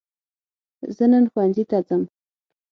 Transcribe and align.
زه 0.95 1.05
نن 1.11 1.25
ښوونځي 1.31 1.63
ته 1.69 1.77
ځم 1.87 2.01